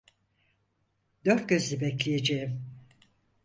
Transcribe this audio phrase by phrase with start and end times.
[1.25, 2.61] Dört gözle bekleyeceğim.